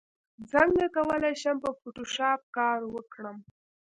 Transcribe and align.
څنګه 0.51 0.85
کولی 0.95 1.33
شم 1.41 1.55
په 1.63 1.69
فوټوشاپ 1.79 2.41
کار 2.57 2.79
وکړم 2.93 3.37